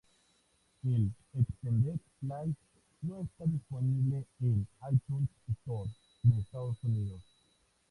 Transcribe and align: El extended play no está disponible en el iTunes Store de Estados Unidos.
El 0.83 1.11
extended 1.39 1.99
play 2.19 2.55
no 3.03 3.21
está 3.21 3.45
disponible 3.45 4.25
en 4.41 4.67
el 4.89 4.95
iTunes 4.95 5.29
Store 5.47 5.91
de 6.23 6.39
Estados 6.41 6.83
Unidos. 6.83 7.21